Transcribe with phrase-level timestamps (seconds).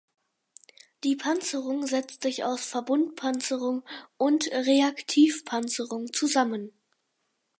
[1.03, 3.83] Die Panzerung setzt sich aus Verbundpanzerung
[4.17, 6.73] und Reaktivpanzerung zusammen.